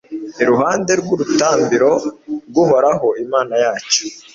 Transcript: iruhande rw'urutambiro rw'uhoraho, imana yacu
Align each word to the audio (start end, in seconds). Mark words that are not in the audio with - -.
iruhande 0.41 0.91
rw'urutambiro 0.99 1.91
rw'uhoraho, 2.49 3.07
imana 3.25 3.53
yacu 3.63 4.03